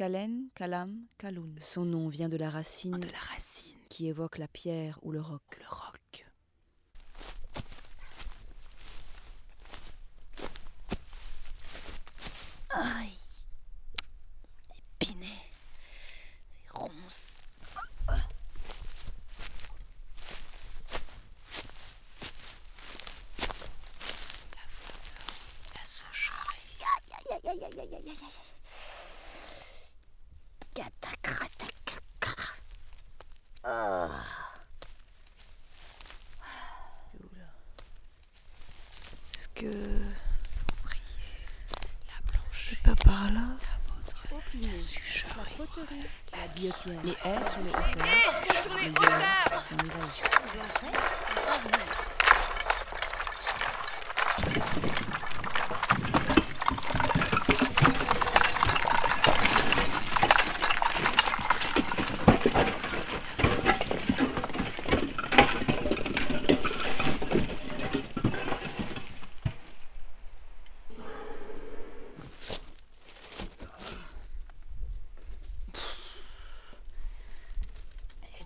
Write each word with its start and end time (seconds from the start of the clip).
Kalen, 0.00 0.48
Kalam, 0.54 1.04
Kaloun. 1.18 1.54
Son 1.58 1.84
nom 1.84 2.08
vient 2.08 2.30
de 2.30 2.38
la 2.38 2.48
racine. 2.48 2.98
De 2.98 3.08
la 3.08 3.18
racine. 3.18 3.76
Qui 3.90 4.06
évoque 4.06 4.38
la 4.38 4.48
pierre 4.48 4.98
ou 5.02 5.12
le 5.12 5.20
roc. 5.20 5.42
Le 5.58 5.66
roc. 5.68 6.26
Aïe. 12.70 13.12
Épiné. 15.02 15.26
C'est 16.64 16.78
ronce. 16.78 17.36
La, 27.44 27.64
la 27.76 28.59
ah. 33.62 34.08
Est-ce 39.34 39.48
que 39.54 39.66
La 42.06 42.18
blanche. 42.26 42.74
pas 42.82 42.94
par 43.04 43.30
là 43.30 43.56
La 44.54 44.78
sucherie. 44.78 45.58
La 46.32 46.46
les 47.04 47.16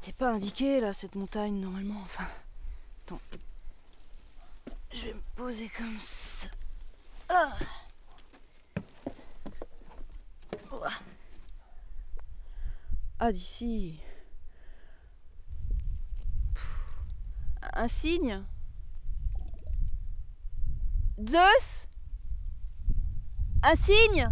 vallées. 0.05 0.07
Elle 0.07 0.11
était 0.11 0.13
pas 0.13 0.33
indiquée 0.33 0.81
là, 0.81 0.93
cette 0.93 1.15
montagne, 1.15 1.61
normalement. 1.61 2.01
Enfin. 2.05 2.27
Attends. 3.07 3.21
Je 4.93 5.07
vais 5.07 5.15
me 5.15 5.23
poser 5.37 5.69
comme 5.69 5.99
ça. 6.01 6.49
Ah. 7.29 7.57
Ah, 13.19 13.33
d'ici. 13.33 13.99
Un 17.73 17.89
signe? 17.89 18.45
Zeus? 21.27 21.89
Un 23.63 23.75
signe? 23.75 24.31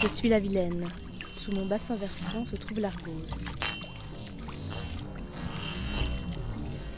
Je 0.00 0.06
suis 0.06 0.28
la 0.28 0.38
Vilaine. 0.38 0.86
Sous 1.34 1.52
mon 1.52 1.66
bassin 1.66 1.96
versant 1.96 2.44
se 2.46 2.56
trouve 2.56 2.78
l'Argose. 2.78 3.44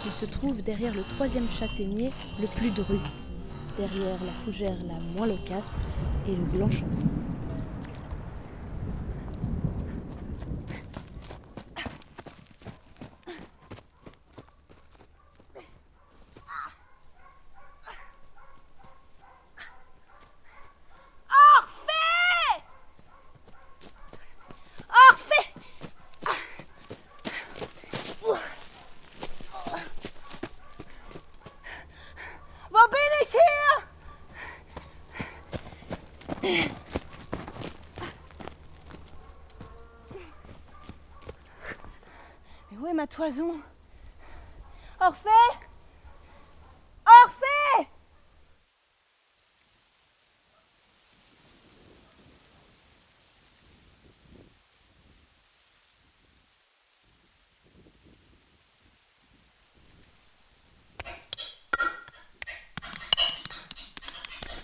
Il 0.04 0.12
se 0.12 0.26
trouve 0.26 0.62
derrière 0.62 0.94
le 0.94 1.02
troisième 1.02 1.48
châtaignier 1.50 2.10
le 2.40 2.46
plus 2.46 2.70
dru, 2.70 2.98
derrière 3.78 4.22
la 4.24 4.32
fougère 4.44 4.76
la 4.86 4.98
moins 5.14 5.26
loquace 5.26 5.72
et 6.28 6.32
le 6.32 6.44
blanc. 6.44 6.68
Orphée 25.10 25.54
Mon 32.72 32.86
bénéfice 32.88 33.40
Mais 36.42 36.70
où 42.80 42.86
est 42.86 42.94
ma 42.94 43.06
toison 43.06 43.60
Orphée 45.00 45.28
Orphée 47.06 47.88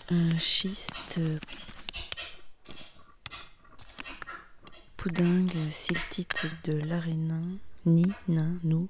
Un 0.08 0.38
schiste. 0.38 1.20
Poudingue, 5.06 5.70
siltite 5.70 6.46
de 6.64 6.72
l'arénin, 6.84 7.58
ni, 7.84 8.06
nain, 8.26 8.58
nous, 8.64 8.88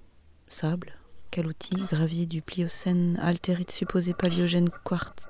sable, 0.49 0.95
caloutis, 1.31 1.77
gravier 1.91 2.25
du 2.25 2.41
Pliocène, 2.41 3.19
altérite 3.21 3.71
supposé 3.71 4.15
paléogène, 4.15 4.71
quartz. 4.83 5.29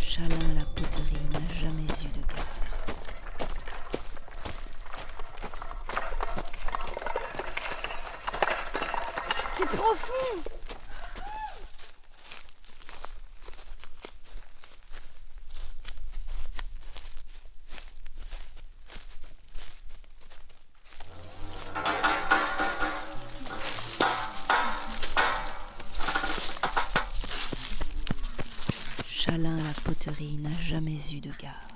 Chalin 0.00 0.28
la 0.54 0.64
poterie 0.76 1.16
n'a 1.32 1.54
jamais 1.60 1.82
eu 1.82 2.08
de 2.16 2.20
gare. 2.28 2.44
C'est 9.56 9.63
profond 9.76 10.42
Chalin 29.06 29.56
la 29.56 29.62
poterie 29.84 30.36
n'a 30.38 30.50
jamais 30.62 30.98
eu 31.12 31.20
de 31.20 31.30
gare. 31.40 31.73